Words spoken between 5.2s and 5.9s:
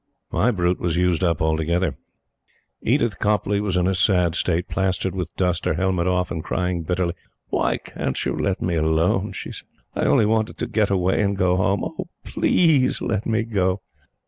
dust, her